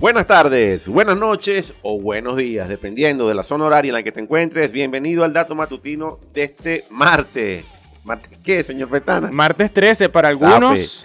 Buenas 0.00 0.28
tardes, 0.28 0.86
buenas 0.86 1.16
noches 1.18 1.74
o 1.82 2.00
buenos 2.00 2.36
días, 2.36 2.68
dependiendo 2.68 3.26
de 3.26 3.34
la 3.34 3.42
zona 3.42 3.64
horaria 3.64 3.88
en 3.88 3.94
la 3.94 4.04
que 4.04 4.12
te 4.12 4.20
encuentres. 4.20 4.70
Bienvenido 4.70 5.24
al 5.24 5.32
dato 5.32 5.56
matutino 5.56 6.20
de 6.32 6.44
este 6.44 6.84
martes. 6.88 7.64
¿Martes 8.08 8.38
qué, 8.42 8.62
señor 8.64 8.88
Fetana? 8.88 9.28
Martes 9.30 9.70
13 9.70 10.08
para 10.08 10.28
algunos 10.28 11.04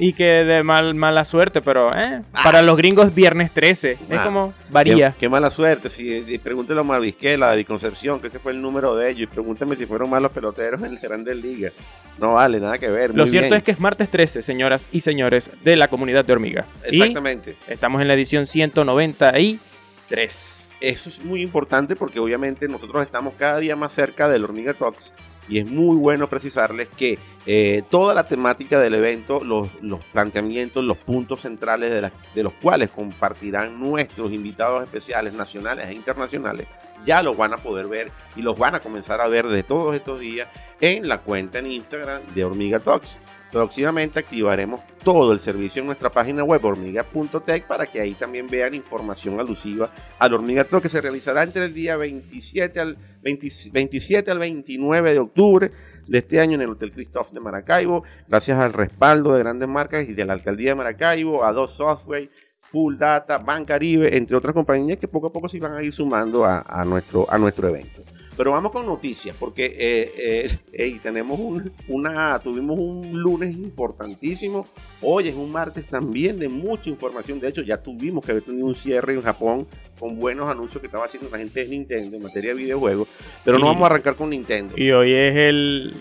y 0.00 0.12
que 0.12 0.24
de 0.24 0.64
mal, 0.64 0.92
mala 0.96 1.24
suerte, 1.24 1.60
pero 1.62 1.88
eh, 1.96 2.22
para 2.42 2.62
los 2.62 2.76
gringos 2.76 3.14
viernes 3.14 3.52
13. 3.52 3.92
Es 3.92 3.98
Ah. 4.10 4.24
como 4.24 4.52
varía. 4.68 5.12
Qué, 5.12 5.18
qué 5.20 5.28
mala 5.28 5.52
suerte. 5.52 5.88
Si, 5.88 6.24
y 6.26 6.38
pregúntele 6.38 6.80
a 6.80 6.82
Marvisquela, 6.82 7.46
a 7.46 7.50
David 7.50 7.66
Concepción, 7.68 8.20
que 8.20 8.26
ese 8.26 8.40
fue 8.40 8.50
el 8.50 8.60
número 8.60 8.96
de 8.96 9.10
ellos. 9.10 9.22
Y 9.22 9.26
pregúntame 9.28 9.76
si 9.76 9.86
fueron 9.86 10.10
malos 10.10 10.32
peloteros 10.32 10.82
en 10.82 10.94
las 10.94 11.02
grandes 11.02 11.36
ligas. 11.36 11.72
No 12.18 12.34
vale, 12.34 12.58
nada 12.58 12.76
que 12.76 12.90
ver. 12.90 13.14
Lo 13.14 13.28
cierto 13.28 13.50
bien. 13.50 13.58
es 13.58 13.62
que 13.62 13.70
es 13.70 13.78
martes 13.80 14.08
13, 14.10 14.42
señoras 14.42 14.88
y 14.90 15.00
señores 15.00 15.48
de 15.62 15.76
la 15.76 15.86
comunidad 15.86 16.24
de 16.24 16.32
hormiga. 16.32 16.64
Exactamente. 16.84 17.56
Y 17.68 17.72
estamos 17.72 18.02
en 18.02 18.08
la 18.08 18.14
edición 18.14 18.46
193. 18.46 20.70
Eso 20.80 21.08
es 21.08 21.24
muy 21.24 21.42
importante 21.42 21.94
porque 21.94 22.18
obviamente 22.18 22.66
nosotros 22.68 23.00
estamos 23.02 23.34
cada 23.38 23.58
día 23.60 23.76
más 23.76 23.92
cerca 23.92 24.28
del 24.28 24.42
Hormiga 24.44 24.74
Talks 24.74 25.12
y 25.48 25.58
es 25.58 25.66
muy 25.70 25.96
bueno 25.96 26.28
precisarles 26.28 26.88
que 26.88 27.18
eh, 27.44 27.82
toda 27.90 28.14
la 28.14 28.26
temática 28.26 28.78
del 28.78 28.94
evento, 28.94 29.42
los, 29.42 29.68
planteamientos, 30.12 30.84
los 30.84 30.96
puntos 30.98 31.40
centrales 31.42 32.10
de 32.34 32.42
los 32.42 32.52
cuales 32.54 32.90
compartirán 32.90 33.80
nuestros 33.80 34.32
invitados 34.32 34.84
especiales 34.84 35.32
nacionales 35.32 35.88
e 35.88 35.94
internacionales, 35.94 36.68
ya 37.04 37.22
los 37.22 37.36
van 37.36 37.52
a 37.52 37.58
poder 37.58 37.88
ver 37.88 38.12
y 38.36 38.42
los 38.42 38.56
van 38.56 38.76
a 38.76 38.80
comenzar 38.80 39.20
a 39.20 39.28
ver 39.28 39.48
de 39.48 39.64
todos 39.64 39.94
estos 39.94 40.20
días 40.20 40.48
en 40.80 41.08
la 41.08 41.18
cuenta 41.18 41.58
en 41.58 41.66
Instagram 41.66 42.22
de 42.34 42.44
Hormiga 42.44 42.78
Talks. 42.78 43.18
Próximamente 43.50 44.18
activaremos 44.18 44.80
todo 45.04 45.32
el 45.32 45.40
servicio 45.40 45.80
en 45.80 45.86
nuestra 45.86 46.10
página 46.10 46.42
web 46.42 46.64
hormiga.tech 46.64 47.66
para 47.66 47.86
que 47.86 48.00
ahí 48.00 48.14
también 48.14 48.46
vean 48.46 48.74
información 48.74 49.38
alusiva 49.38 49.90
al 50.18 50.32
Hormiga 50.32 50.64
Talk 50.64 50.82
que 50.82 50.88
se 50.88 51.02
realizará 51.02 51.42
entre 51.42 51.66
el 51.66 51.74
día 51.74 51.96
27 51.96 52.80
al, 52.80 52.96
20 53.22 53.48
27 53.72 54.30
al 54.30 54.38
29 54.38 55.12
de 55.12 55.18
octubre 55.18 55.70
de 56.06 56.18
este 56.18 56.40
año 56.40 56.56
en 56.56 56.62
el 56.62 56.70
Hotel 56.70 56.92
Christoph 56.92 57.30
de 57.30 57.40
Maracaibo, 57.40 58.02
gracias 58.28 58.58
al 58.58 58.72
respaldo 58.72 59.34
de 59.34 59.40
grandes 59.40 59.68
marcas 59.68 60.08
y 60.08 60.12
de 60.12 60.24
la 60.24 60.32
Alcaldía 60.32 60.70
de 60.70 60.74
Maracaibo, 60.74 61.44
a 61.44 61.52
dos 61.52 61.72
software, 61.72 62.28
Full 62.60 62.96
Data, 62.96 63.38
Bancaribe, 63.38 64.16
entre 64.16 64.36
otras 64.36 64.54
compañías 64.54 64.98
que 64.98 65.08
poco 65.08 65.28
a 65.28 65.32
poco 65.32 65.48
se 65.48 65.60
van 65.60 65.74
a 65.74 65.82
ir 65.82 65.92
sumando 65.92 66.44
a, 66.44 66.64
a 66.66 66.84
nuestro, 66.84 67.26
a 67.30 67.38
nuestro 67.38 67.68
evento. 67.68 68.02
Pero 68.36 68.52
vamos 68.52 68.72
con 68.72 68.86
noticias, 68.86 69.36
porque 69.38 69.66
eh, 69.78 70.56
eh, 70.72 70.98
tenemos 71.02 71.38
un- 71.38 71.70
una, 71.88 72.38
tuvimos 72.38 72.78
un 72.78 73.20
lunes 73.20 73.54
importantísimo. 73.56 74.66
Hoy 75.02 75.28
es 75.28 75.34
un 75.34 75.50
martes 75.52 75.86
también 75.86 76.38
de 76.38 76.48
mucha 76.48 76.88
información. 76.88 77.38
De 77.40 77.48
hecho, 77.48 77.62
ya 77.62 77.76
tuvimos 77.76 78.24
que 78.24 78.32
haber 78.32 78.42
tenido 78.44 78.66
un 78.66 78.74
cierre 78.74 79.14
en 79.14 79.20
Japón 79.22 79.66
con 79.98 80.18
buenos 80.18 80.50
anuncios 80.50 80.80
que 80.80 80.86
estaba 80.86 81.04
haciendo 81.04 81.28
la 81.30 81.38
gente 81.38 81.60
de 81.62 81.68
Nintendo 81.68 82.16
en 82.16 82.22
materia 82.22 82.50
de 82.54 82.56
videojuegos. 82.56 83.06
Pero 83.44 83.58
no 83.58 83.66
vamos 83.66 83.82
a 83.82 83.86
arrancar 83.86 84.16
con 84.16 84.30
Nintendo. 84.30 84.74
Y 84.76 84.90
hoy 84.92 85.12
es 85.12 85.36
el, 85.36 85.94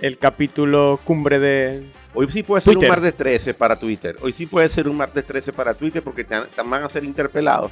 el 0.00 0.18
capítulo 0.18 0.98
cumbre 1.04 1.38
de... 1.38 1.84
Hoy 2.14 2.26
sí 2.30 2.42
puede 2.42 2.62
ser 2.62 2.74
Twitter. 2.74 2.90
un 2.90 2.96
martes 2.96 3.14
13 3.16 3.54
para 3.54 3.76
Twitter. 3.78 4.16
Hoy 4.22 4.32
sí 4.32 4.46
puede 4.46 4.68
ser 4.70 4.88
un 4.88 4.96
martes 4.96 5.24
13 5.24 5.52
para 5.52 5.72
Twitter 5.74 6.02
porque 6.02 6.24
te, 6.24 6.34
te 6.40 6.62
van 6.62 6.82
a 6.82 6.88
ser 6.88 7.04
interpelados. 7.04 7.70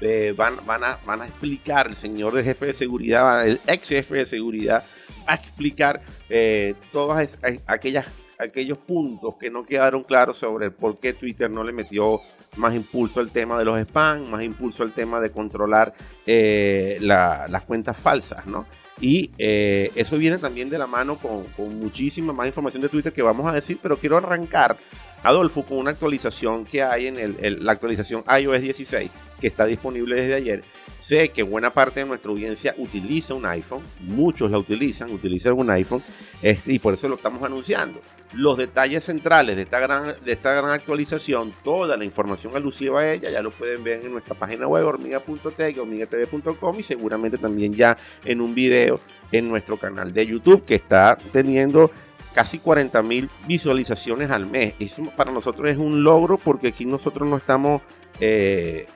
Eh, 0.00 0.34
van, 0.36 0.56
van, 0.66 0.84
a, 0.84 0.98
van 1.06 1.22
a 1.22 1.26
explicar, 1.26 1.86
el 1.86 1.96
señor 1.96 2.34
de 2.34 2.42
jefe 2.44 2.66
de 2.66 2.74
seguridad, 2.74 3.46
el 3.46 3.60
ex 3.66 3.88
jefe 3.88 4.16
de 4.16 4.26
seguridad, 4.26 4.84
va 5.28 5.32
a 5.32 5.36
explicar 5.36 6.02
eh, 6.28 6.74
todas 6.92 7.38
a- 7.42 7.72
aquellas, 7.72 8.08
aquellos 8.38 8.78
puntos 8.78 9.36
que 9.40 9.50
no 9.50 9.64
quedaron 9.64 10.02
claros 10.02 10.36
sobre 10.36 10.70
por 10.70 10.98
qué 10.98 11.12
Twitter 11.12 11.50
no 11.50 11.62
le 11.64 11.72
metió 11.72 12.20
más 12.56 12.74
impulso 12.74 13.20
al 13.20 13.30
tema 13.30 13.58
de 13.58 13.64
los 13.64 13.78
spam, 13.80 14.28
más 14.30 14.42
impulso 14.42 14.82
al 14.82 14.92
tema 14.92 15.20
de 15.20 15.30
controlar 15.30 15.94
eh, 16.26 16.98
la- 17.00 17.46
las 17.48 17.62
cuentas 17.62 17.96
falsas, 17.96 18.46
¿no? 18.46 18.66
Y 19.00 19.32
eh, 19.38 19.90
eso 19.96 20.16
viene 20.18 20.38
también 20.38 20.70
de 20.70 20.78
la 20.78 20.86
mano 20.86 21.18
con, 21.18 21.44
muchísima 21.80 22.32
más 22.32 22.46
información 22.46 22.80
de 22.82 22.88
Twitter 22.88 23.12
que 23.12 23.22
vamos 23.22 23.46
a 23.46 23.52
decir, 23.52 23.78
pero 23.82 23.96
quiero 23.96 24.16
arrancar, 24.18 24.76
Adolfo, 25.24 25.64
con 25.64 25.78
una 25.78 25.90
actualización 25.90 26.64
que 26.64 26.82
hay 26.82 27.08
en 27.08 27.18
el- 27.18 27.64
la 27.64 27.72
actualización 27.72 28.22
iOS 28.40 28.60
16, 28.60 29.10
que 29.44 29.48
está 29.48 29.66
disponible 29.66 30.16
desde 30.16 30.32
ayer. 30.32 30.62
Sé 31.00 31.28
que 31.28 31.42
buena 31.42 31.68
parte 31.68 32.00
de 32.00 32.06
nuestra 32.06 32.30
audiencia 32.30 32.74
utiliza 32.78 33.34
un 33.34 33.44
iPhone, 33.44 33.82
muchos 34.00 34.50
la 34.50 34.56
utilizan, 34.56 35.10
utilizan 35.10 35.52
un 35.52 35.68
iPhone, 35.68 36.02
este, 36.40 36.72
y 36.72 36.78
por 36.78 36.94
eso 36.94 37.08
lo 37.08 37.16
estamos 37.16 37.42
anunciando. 37.42 38.00
Los 38.32 38.56
detalles 38.56 39.04
centrales 39.04 39.56
de 39.56 39.62
esta, 39.64 39.80
gran, 39.80 40.14
de 40.24 40.32
esta 40.32 40.54
gran 40.54 40.70
actualización, 40.70 41.52
toda 41.62 41.98
la 41.98 42.06
información 42.06 42.56
alusiva 42.56 43.00
a 43.00 43.12
ella, 43.12 43.30
ya 43.30 43.42
lo 43.42 43.50
pueden 43.50 43.84
ver 43.84 44.02
en 44.02 44.12
nuestra 44.12 44.34
página 44.34 44.66
web 44.66 44.86
hormiga.tech, 44.86 45.78
hormigatv.com 45.78 46.80
y 46.80 46.82
seguramente 46.82 47.36
también 47.36 47.74
ya 47.74 47.98
en 48.24 48.40
un 48.40 48.54
video 48.54 48.98
en 49.30 49.46
nuestro 49.46 49.76
canal 49.76 50.14
de 50.14 50.26
YouTube 50.26 50.64
que 50.64 50.76
está 50.76 51.18
teniendo 51.32 51.90
casi 52.34 52.60
40 52.60 53.02
mil 53.02 53.28
visualizaciones 53.46 54.30
al 54.30 54.46
mes. 54.46 54.72
Eso 54.78 55.04
para 55.14 55.30
nosotros 55.30 55.68
es 55.68 55.76
un 55.76 56.02
logro 56.02 56.38
porque 56.38 56.68
aquí 56.68 56.86
nosotros 56.86 57.28
no 57.28 57.36
estamos 57.36 57.82
eh, 58.20 58.86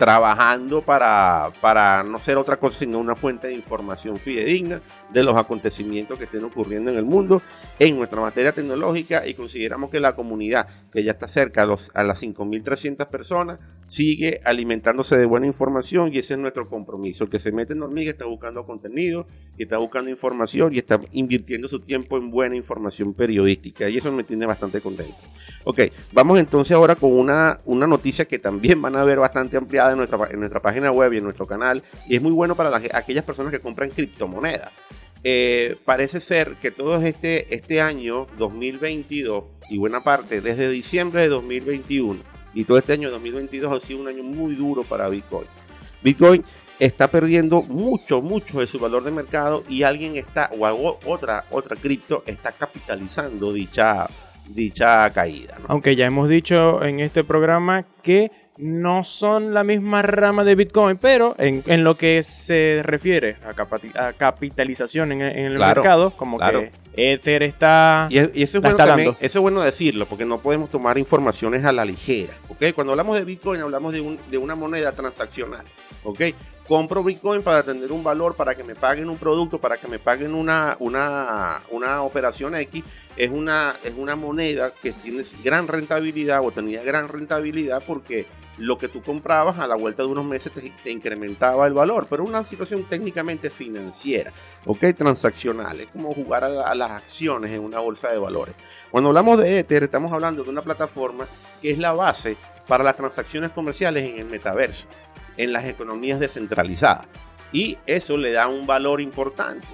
trabajando 0.00 0.80
para, 0.80 1.52
para 1.60 2.02
no 2.02 2.18
ser 2.20 2.38
otra 2.38 2.56
cosa 2.56 2.78
sino 2.78 2.98
una 2.98 3.14
fuente 3.14 3.48
de 3.48 3.52
información 3.52 4.16
fidedigna 4.16 4.80
de 5.12 5.22
los 5.22 5.36
acontecimientos 5.36 6.16
que 6.16 6.24
estén 6.24 6.42
ocurriendo 6.42 6.90
en 6.90 6.96
el 6.96 7.04
mundo 7.04 7.42
en 7.78 7.98
nuestra 7.98 8.18
materia 8.18 8.52
tecnológica 8.52 9.26
y 9.26 9.34
consideramos 9.34 9.90
que 9.90 10.00
la 10.00 10.16
comunidad 10.16 10.68
que 10.90 11.04
ya 11.04 11.12
está 11.12 11.28
cerca 11.28 11.64
a, 11.64 11.66
los, 11.66 11.90
a 11.92 12.02
las 12.02 12.22
5.300 12.22 13.06
personas 13.08 13.60
sigue 13.90 14.40
alimentándose 14.44 15.18
de 15.18 15.26
buena 15.26 15.48
información 15.48 16.14
y 16.14 16.18
ese 16.18 16.34
es 16.34 16.38
nuestro 16.38 16.68
compromiso. 16.68 17.24
El 17.24 17.30
que 17.30 17.40
se 17.40 17.50
mete 17.50 17.72
en 17.72 17.82
hormiga 17.82 18.12
está 18.12 18.24
buscando 18.24 18.64
contenido, 18.64 19.26
está 19.58 19.78
buscando 19.78 20.08
información 20.10 20.72
y 20.72 20.78
está 20.78 21.00
invirtiendo 21.10 21.66
su 21.66 21.80
tiempo 21.80 22.16
en 22.16 22.30
buena 22.30 22.54
información 22.54 23.12
periodística 23.14 23.88
y 23.90 23.96
eso 23.96 24.12
me 24.12 24.22
tiene 24.22 24.46
bastante 24.46 24.80
contento. 24.80 25.16
Ok, 25.64 25.80
vamos 26.12 26.38
entonces 26.38 26.72
ahora 26.76 26.94
con 26.94 27.12
una, 27.12 27.58
una 27.64 27.88
noticia 27.88 28.26
que 28.26 28.38
también 28.38 28.80
van 28.80 28.94
a 28.94 29.02
ver 29.02 29.18
bastante 29.18 29.56
ampliada 29.56 29.90
en 29.90 29.96
nuestra, 29.98 30.18
en 30.30 30.38
nuestra 30.38 30.62
página 30.62 30.92
web 30.92 31.12
y 31.12 31.16
en 31.18 31.24
nuestro 31.24 31.46
canal 31.46 31.82
y 32.08 32.14
es 32.14 32.22
muy 32.22 32.30
bueno 32.30 32.54
para 32.54 32.70
las- 32.70 32.94
aquellas 32.94 33.24
personas 33.24 33.50
que 33.50 33.58
compran 33.58 33.90
criptomonedas. 33.90 34.70
Eh, 35.24 35.76
parece 35.84 36.20
ser 36.20 36.54
que 36.62 36.70
todo 36.70 37.02
este, 37.02 37.52
este 37.54 37.80
año 37.80 38.26
2022 38.38 39.44
y 39.68 39.78
buena 39.78 40.00
parte 40.00 40.40
desde 40.40 40.70
diciembre 40.70 41.22
de 41.22 41.28
2021 41.28 42.29
y 42.54 42.64
todo 42.64 42.78
este 42.78 42.92
año 42.94 43.10
2022 43.10 43.76
ha 43.82 43.86
sido 43.86 44.00
un 44.00 44.08
año 44.08 44.22
muy 44.22 44.54
duro 44.54 44.82
para 44.82 45.08
Bitcoin. 45.08 45.46
Bitcoin 46.02 46.44
está 46.78 47.08
perdiendo 47.08 47.62
mucho, 47.62 48.22
mucho 48.22 48.60
de 48.60 48.66
su 48.66 48.78
valor 48.78 49.04
de 49.04 49.10
mercado 49.10 49.64
y 49.68 49.82
alguien 49.82 50.16
está, 50.16 50.50
o 50.58 50.64
algo- 50.66 50.98
otra, 51.04 51.44
otra 51.50 51.76
cripto 51.76 52.22
está 52.26 52.52
capitalizando 52.52 53.52
dicha, 53.52 54.06
dicha 54.48 55.10
caída. 55.10 55.56
Aunque 55.68 55.94
ya 55.94 56.06
hemos 56.06 56.28
dicho 56.28 56.82
en 56.82 57.00
este 57.00 57.22
programa 57.22 57.84
que 58.02 58.30
no 58.62 59.04
son 59.04 59.52
la 59.54 59.64
misma 59.64 60.02
rama 60.02 60.44
de 60.44 60.54
Bitcoin, 60.54 60.96
pero 60.98 61.34
en, 61.38 61.62
en 61.66 61.84
lo 61.84 61.96
que 61.96 62.22
se 62.22 62.80
refiere 62.84 63.36
a, 63.94 64.12
capitalización 64.12 65.12
en, 65.12 65.22
en 65.22 65.46
el 65.46 65.56
Claro, 65.56 65.82
mercado, 65.82 66.10
como 66.16 66.38
claro. 66.38 66.60
que 66.60 67.12
Ether 67.12 67.42
está... 67.42 68.06
Y, 68.10 68.18
es- 68.18 68.30
y 68.34 68.42
eso, 68.42 68.58
es 68.58 68.62
bueno 68.62 68.76
también, 68.76 69.16
eso 69.20 69.38
es 69.38 69.42
bueno 69.42 69.60
decirlo, 69.60 70.06
porque 70.06 70.24
no 70.24 70.38
podemos 70.38 70.70
tomar 70.70 70.98
informaciones 70.98 71.64
a 71.64 71.72
la 71.72 71.84
ligera. 71.84 72.34
¿ok? 72.48 72.72
Cuando 72.74 72.92
hablamos 72.92 73.16
de 73.18 73.24
Bitcoin, 73.24 73.60
hablamos 73.60 73.92
de, 73.92 74.00
un- 74.00 74.18
de 74.30 74.38
una 74.38 74.54
moneda 74.54 74.92
transaccional. 74.92 75.64
¿ok? 76.04 76.20
Compro 76.70 77.02
Bitcoin 77.02 77.42
para 77.42 77.64
tener 77.64 77.90
un 77.90 78.04
valor, 78.04 78.36
para 78.36 78.54
que 78.54 78.62
me 78.62 78.76
paguen 78.76 79.10
un 79.10 79.16
producto, 79.16 79.58
para 79.58 79.76
que 79.76 79.88
me 79.88 79.98
paguen 79.98 80.36
una, 80.36 80.76
una, 80.78 81.60
una 81.72 82.02
operación 82.02 82.54
X. 82.54 82.84
Es 83.16 83.28
una, 83.28 83.74
es 83.82 83.92
una 83.96 84.14
moneda 84.14 84.72
que 84.80 84.92
tiene 84.92 85.24
gran 85.42 85.66
rentabilidad 85.66 86.44
o 86.44 86.52
tenía 86.52 86.80
gran 86.84 87.08
rentabilidad 87.08 87.82
porque 87.84 88.28
lo 88.56 88.78
que 88.78 88.86
tú 88.86 89.02
comprabas 89.02 89.58
a 89.58 89.66
la 89.66 89.74
vuelta 89.74 90.04
de 90.04 90.10
unos 90.10 90.24
meses 90.24 90.52
te, 90.52 90.90
incrementaba 90.92 91.66
el 91.66 91.72
valor, 91.72 92.06
pero 92.08 92.22
una 92.22 92.44
situación 92.44 92.84
técnicamente 92.84 93.50
financiera. 93.50 94.32
¿ok? 94.64 94.94
Transaccional, 94.96 95.80
es 95.80 95.88
como 95.88 96.14
jugar 96.14 96.44
a 96.44 96.74
las 96.76 96.90
acciones 96.92 97.50
en 97.50 97.62
una 97.62 97.80
bolsa 97.80 98.10
de 98.12 98.18
valores. 98.18 98.54
Cuando 98.92 99.08
hablamos 99.08 99.38
de 99.38 99.58
Ether, 99.58 99.82
estamos 99.82 100.12
hablando 100.12 100.44
de 100.44 100.50
una 100.50 100.62
plataforma 100.62 101.26
que 101.60 101.72
es 101.72 101.78
la 101.78 101.94
base 101.94 102.36
para 102.70 102.84
las 102.84 102.94
transacciones 102.94 103.50
comerciales 103.50 104.04
en 104.04 104.20
el 104.20 104.26
metaverso, 104.26 104.86
en 105.36 105.52
las 105.52 105.64
economías 105.64 106.20
descentralizadas. 106.20 107.06
Y 107.52 107.78
eso 107.86 108.16
le 108.16 108.32
da 108.32 108.48
un 108.48 108.66
valor 108.66 109.00
importante. 109.00 109.66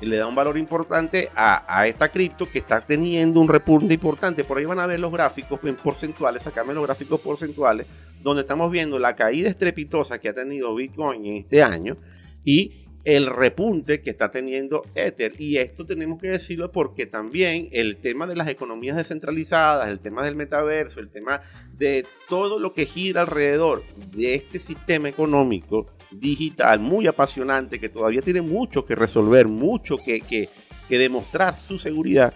Le 0.00 0.16
da 0.16 0.26
un 0.26 0.34
valor 0.34 0.58
importante 0.58 1.30
a, 1.34 1.64
a 1.66 1.86
esta 1.86 2.10
cripto 2.10 2.48
que 2.48 2.58
está 2.58 2.80
teniendo 2.80 3.40
un 3.40 3.48
repunte 3.48 3.94
importante. 3.94 4.44
Por 4.44 4.58
ahí 4.58 4.64
van 4.64 4.80
a 4.80 4.86
ver 4.86 5.00
los 5.00 5.12
gráficos 5.12 5.60
en 5.64 5.76
porcentuales, 5.76 6.42
sacarme 6.42 6.74
los 6.74 6.84
gráficos 6.84 7.20
porcentuales, 7.20 7.86
donde 8.22 8.42
estamos 8.42 8.70
viendo 8.70 8.98
la 8.98 9.16
caída 9.16 9.48
estrepitosa 9.48 10.18
que 10.18 10.28
ha 10.28 10.34
tenido 10.34 10.74
Bitcoin 10.74 11.24
en 11.24 11.36
este 11.36 11.62
año 11.62 11.96
y 12.44 12.83
el 13.04 13.26
repunte 13.26 14.00
que 14.00 14.10
está 14.10 14.30
teniendo 14.30 14.82
Ether. 14.94 15.32
Y 15.38 15.58
esto 15.58 15.84
tenemos 15.84 16.20
que 16.20 16.28
decirlo 16.28 16.72
porque 16.72 17.06
también 17.06 17.68
el 17.72 17.96
tema 17.98 18.26
de 18.26 18.36
las 18.36 18.48
economías 18.48 18.96
descentralizadas, 18.96 19.88
el 19.88 20.00
tema 20.00 20.24
del 20.24 20.36
metaverso, 20.36 21.00
el 21.00 21.10
tema 21.10 21.42
de 21.76 22.06
todo 22.28 22.58
lo 22.58 22.72
que 22.72 22.86
gira 22.86 23.22
alrededor 23.22 23.84
de 24.14 24.34
este 24.34 24.58
sistema 24.58 25.08
económico 25.08 25.86
digital 26.10 26.78
muy 26.78 27.06
apasionante 27.06 27.80
que 27.80 27.88
todavía 27.88 28.22
tiene 28.22 28.42
mucho 28.42 28.86
que 28.86 28.94
resolver, 28.94 29.48
mucho 29.48 29.96
que, 29.98 30.20
que, 30.20 30.48
demostrar 30.88 31.56
su 31.56 31.78
seguridad. 31.78 32.32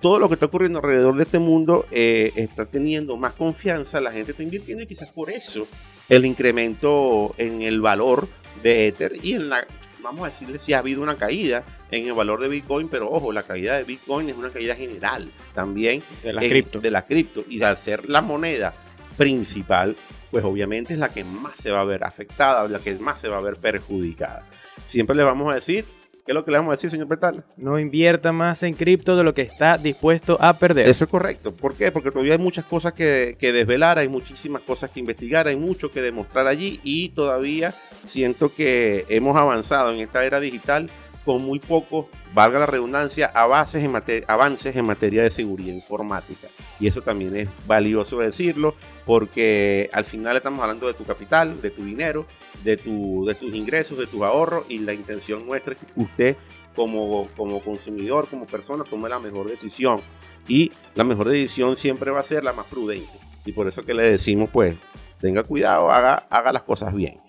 Todo 0.00 0.18
lo 0.18 0.26
que 0.26 0.34
está 0.34 0.46
ocurriendo 0.46 0.80
alrededor 0.80 1.16
de 1.16 1.22
este 1.22 1.38
mundo 1.38 1.86
eh, 1.92 2.32
está 2.34 2.66
teniendo 2.66 3.16
más 3.16 3.34
confianza, 3.34 4.00
la 4.00 4.10
gente 4.10 4.32
está 4.32 4.42
invirtiendo 4.42 4.82
y 4.82 4.88
quizás 4.88 5.10
por 5.10 5.30
eso 5.30 5.68
el 6.08 6.26
incremento 6.26 7.32
en 7.38 7.62
el 7.62 7.80
valor 7.80 8.26
de 8.62 8.88
Ether 8.88 9.12
y 9.22 9.34
en 9.34 9.48
la 9.48 9.64
vamos 10.02 10.22
a 10.22 10.30
decirle 10.30 10.58
si 10.58 10.72
ha 10.72 10.78
habido 10.78 11.02
una 11.02 11.16
caída 11.16 11.64
en 11.90 12.06
el 12.06 12.12
valor 12.12 12.40
de 12.40 12.48
Bitcoin, 12.48 12.88
pero 12.88 13.10
ojo, 13.10 13.32
la 13.32 13.42
caída 13.42 13.76
de 13.76 13.84
Bitcoin 13.84 14.28
es 14.28 14.36
una 14.36 14.50
caída 14.50 14.74
general 14.74 15.30
también 15.54 16.02
de 16.22 16.32
la 16.32 16.40
cripto. 16.40 16.80
De 16.80 16.90
la 16.90 17.06
cripto. 17.06 17.44
Y 17.48 17.62
al 17.62 17.78
ser 17.78 18.08
la 18.08 18.22
moneda 18.22 18.74
principal, 19.16 19.96
pues 20.30 20.44
obviamente 20.44 20.94
es 20.94 20.98
la 20.98 21.08
que 21.08 21.24
más 21.24 21.56
se 21.56 21.70
va 21.70 21.80
a 21.80 21.84
ver 21.84 22.04
afectada, 22.04 22.66
la 22.68 22.78
que 22.78 22.94
más 22.94 23.20
se 23.20 23.28
va 23.28 23.38
a 23.38 23.40
ver 23.40 23.56
perjudicada. 23.56 24.46
Siempre 24.88 25.16
le 25.16 25.22
vamos 25.22 25.50
a 25.50 25.54
decir 25.54 25.84
¿Qué 26.24 26.30
es 26.30 26.34
lo 26.36 26.44
que 26.44 26.52
le 26.52 26.58
vamos 26.58 26.70
a 26.72 26.76
decir, 26.76 26.88
señor 26.88 27.08
Petal? 27.08 27.44
No 27.56 27.80
invierta 27.80 28.30
más 28.30 28.62
en 28.62 28.74
cripto 28.74 29.16
de 29.16 29.24
lo 29.24 29.34
que 29.34 29.42
está 29.42 29.76
dispuesto 29.76 30.38
a 30.40 30.52
perder. 30.52 30.88
Eso 30.88 31.02
es 31.02 31.10
correcto. 31.10 31.52
¿Por 31.52 31.74
qué? 31.74 31.90
Porque 31.90 32.12
todavía 32.12 32.34
hay 32.34 32.38
muchas 32.38 32.64
cosas 32.64 32.92
que, 32.92 33.36
desvelar, 33.40 33.98
hay 33.98 34.08
muchísimas 34.08 34.62
cosas 34.62 34.90
que 34.90 35.00
investigar, 35.00 35.48
hay 35.48 35.56
mucho 35.56 35.90
que 35.90 36.00
demostrar 36.00 36.46
allí 36.46 36.80
y 36.84 37.08
todavía 37.08 37.74
siento 38.06 38.54
que 38.54 39.04
hemos 39.08 39.36
avanzado 39.36 39.92
en 39.92 39.98
esta 39.98 40.24
era 40.24 40.38
digital 40.38 40.88
con 41.24 41.42
muy 41.42 41.58
pocos, 41.58 42.06
valga 42.34 42.60
la 42.60 42.66
redundancia, 42.66 43.26
avances 43.26 43.82
en, 43.82 44.24
avances 44.28 44.76
en 44.76 44.84
materia 44.84 45.24
de 45.24 45.30
seguridad 45.30 45.74
informática. 45.74 46.46
Y 46.78 46.86
eso 46.86 47.02
también 47.02 47.34
es 47.34 47.48
valioso 47.66 48.18
decirlo 48.18 48.76
porque 49.06 49.90
al 49.92 50.04
final 50.04 50.36
estamos 50.36 50.60
hablando 50.60 50.86
de 50.86 50.94
tu 50.94 51.04
capital, 51.04 51.60
de 51.60 51.70
tu 51.70 51.84
dinero, 51.84 52.26
de, 52.62 52.76
tu, 52.76 53.24
de 53.26 53.34
tus 53.34 53.54
ingresos, 53.54 53.98
de 53.98 54.06
tus 54.06 54.22
ahorros 54.22 54.64
y 54.68 54.78
la 54.78 54.92
intención 54.92 55.46
nuestra 55.46 55.74
es 55.74 55.80
que 55.80 55.86
usted 56.00 56.36
como, 56.74 57.28
como 57.36 57.60
consumidor, 57.60 58.28
como 58.28 58.46
persona, 58.46 58.84
tome 58.84 59.08
la 59.08 59.18
mejor 59.18 59.50
decisión. 59.50 60.00
Y 60.48 60.72
la 60.94 61.04
mejor 61.04 61.28
decisión 61.28 61.76
siempre 61.76 62.10
va 62.10 62.20
a 62.20 62.24
ser 62.24 62.44
la 62.44 62.52
más 62.52 62.66
prudente. 62.66 63.12
Y 63.44 63.52
por 63.52 63.68
eso 63.68 63.84
que 63.84 63.94
le 63.94 64.02
decimos, 64.04 64.50
pues, 64.50 64.76
tenga 65.20 65.42
cuidado, 65.42 65.90
haga, 65.90 66.26
haga 66.30 66.52
las 66.52 66.62
cosas 66.62 66.94
bien. 66.94 67.20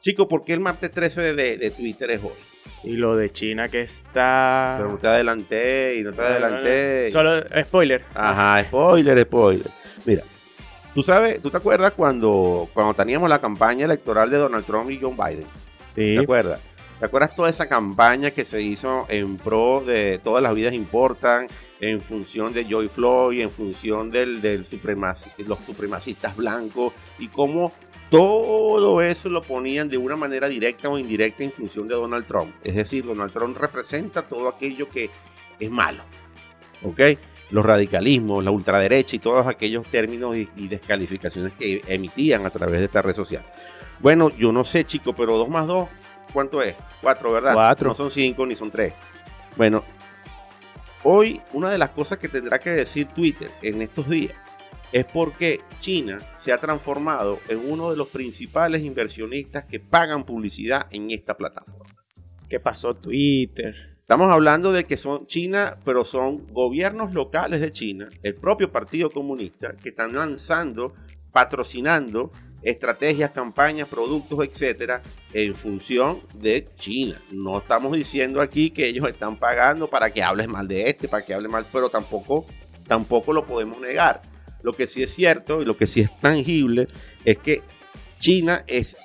Chicos, 0.00 0.26
¿por 0.28 0.44
qué 0.44 0.52
el 0.52 0.60
martes 0.60 0.90
13 0.90 1.34
de, 1.34 1.58
de 1.58 1.70
Twitter 1.70 2.10
es 2.12 2.22
hoy? 2.22 2.30
Y 2.84 2.92
lo 2.92 3.16
de 3.16 3.30
China 3.32 3.68
que 3.68 3.80
está. 3.80 4.76
Pero 4.78 4.92
no 4.92 4.98
te 4.98 5.08
adelanté 5.08 5.96
y 5.98 6.02
no 6.02 6.12
te 6.12 6.22
adelanté. 6.22 7.10
Solo 7.10 7.42
spoiler. 7.62 8.04
Ajá, 8.14 8.62
spoiler, 8.64 9.22
spoiler. 9.22 9.66
Mira, 10.04 10.22
tú 10.94 11.02
sabes, 11.02 11.40
¿tú 11.40 11.50
te 11.50 11.56
acuerdas 11.56 11.92
cuando, 11.92 12.68
cuando 12.72 12.94
teníamos 12.94 13.28
la 13.28 13.40
campaña 13.40 13.84
electoral 13.84 14.30
de 14.30 14.36
Donald 14.36 14.64
Trump 14.64 14.90
y 14.90 14.98
John 15.00 15.16
Biden? 15.16 15.46
Sí. 15.94 16.14
¿Te 16.14 16.20
acuerdas? 16.20 16.60
¿Te 16.98 17.06
acuerdas 17.06 17.36
toda 17.36 17.48
esa 17.48 17.68
campaña 17.68 18.32
que 18.32 18.44
se 18.44 18.60
hizo 18.60 19.06
en 19.08 19.36
pro 19.36 19.84
de 19.86 20.18
todas 20.18 20.42
las 20.42 20.54
vidas 20.54 20.72
importan, 20.72 21.46
en 21.80 22.00
función 22.00 22.52
de 22.52 22.64
Joy 22.64 22.88
Floyd, 22.88 23.40
en 23.40 23.50
función 23.50 24.10
del, 24.10 24.40
del 24.40 24.66
los 25.46 25.58
supremacistas 25.60 26.36
blancos 26.36 26.92
y 27.20 27.28
cómo 27.28 27.72
todo 28.10 29.00
eso 29.02 29.28
lo 29.28 29.42
ponían 29.42 29.88
de 29.88 29.98
una 29.98 30.16
manera 30.16 30.48
directa 30.48 30.88
o 30.88 30.98
indirecta 30.98 31.44
en 31.44 31.52
función 31.52 31.86
de 31.88 31.94
Donald 31.94 32.26
Trump. 32.26 32.54
Es 32.64 32.74
decir, 32.74 33.04
Donald 33.04 33.32
Trump 33.32 33.56
representa 33.56 34.22
todo 34.22 34.48
aquello 34.48 34.88
que 34.88 35.10
es 35.60 35.70
malo. 35.70 36.02
¿Ok? 36.82 37.00
Los 37.50 37.64
radicalismos, 37.64 38.44
la 38.44 38.50
ultraderecha 38.50 39.16
y 39.16 39.18
todos 39.18 39.46
aquellos 39.46 39.86
términos 39.86 40.36
y, 40.36 40.68
descalificaciones 40.68 41.52
que 41.54 41.82
emitían 41.86 42.44
a 42.44 42.50
través 42.50 42.80
de 42.80 42.86
esta 42.86 43.02
red 43.02 43.14
social. 43.14 43.44
Bueno, 44.00 44.30
yo 44.30 44.52
no 44.52 44.64
sé, 44.64 44.84
chico, 44.84 45.14
pero 45.14 45.38
2 45.38 45.48
más 45.48 45.66
2, 45.66 45.88
¿cuánto 46.32 46.62
es? 46.62 46.74
4, 47.00 47.32
¿verdad? 47.32 47.54
4. 47.54 47.88
No 47.88 47.94
son 47.94 48.10
5 48.10 48.46
ni 48.46 48.54
son 48.54 48.70
3. 48.70 48.92
Bueno, 49.56 49.82
hoy 51.04 51.40
una 51.52 51.70
de 51.70 51.78
las 51.78 51.90
cosas 51.90 52.18
que 52.18 52.28
tendrá 52.28 52.58
que 52.58 52.70
decir 52.70 53.06
Twitter 53.08 53.50
en 53.62 53.82
estos 53.82 54.08
días 54.08 54.34
es 54.92 55.04
porque 55.04 55.60
China 55.78 56.18
se 56.38 56.52
ha 56.52 56.58
transformado 56.58 57.40
en 57.48 57.60
uno 57.70 57.90
de 57.90 57.96
los 57.96 58.08
principales 58.08 58.82
inversionistas 58.82 59.64
que 59.64 59.80
pagan 59.80 60.24
publicidad 60.24 60.86
en 60.90 61.10
esta 61.10 61.36
plataforma. 61.36 61.94
¿Qué 62.48 62.60
pasó 62.60 62.94
Twitter? 62.94 63.97
Estamos 64.08 64.32
hablando 64.32 64.72
de 64.72 64.84
que 64.84 64.96
son 64.96 65.26
China, 65.26 65.76
pero 65.84 66.02
son 66.02 66.46
gobiernos 66.46 67.12
locales 67.12 67.60
de 67.60 67.70
China, 67.72 68.08
el 68.22 68.34
propio 68.36 68.72
Partido 68.72 69.10
Comunista, 69.10 69.74
que 69.82 69.90
están 69.90 70.14
lanzando, 70.14 70.94
patrocinando 71.30 72.32
estrategias, 72.62 73.32
campañas, 73.32 73.86
productos, 73.86 74.42
etcétera, 74.42 75.02
en 75.34 75.54
función 75.54 76.22
de 76.32 76.66
China. 76.78 77.20
No 77.32 77.58
estamos 77.58 77.94
diciendo 77.94 78.40
aquí 78.40 78.70
que 78.70 78.88
ellos 78.88 79.06
están 79.06 79.38
pagando 79.38 79.90
para 79.90 80.08
que 80.08 80.22
hables 80.22 80.48
mal 80.48 80.66
de 80.66 80.88
este, 80.88 81.06
para 81.06 81.22
que 81.22 81.34
hables 81.34 81.52
mal, 81.52 81.66
pero 81.70 81.90
tampoco, 81.90 82.46
tampoco 82.86 83.34
lo 83.34 83.44
podemos 83.46 83.78
negar. 83.78 84.22
Lo 84.62 84.72
que 84.72 84.86
sí 84.86 85.02
es 85.02 85.12
cierto 85.12 85.60
y 85.60 85.66
lo 85.66 85.76
que 85.76 85.86
sí 85.86 86.00
es 86.00 86.18
tangible 86.18 86.88
es 87.26 87.36
que 87.36 87.60
China 88.18 88.64
es 88.68 88.96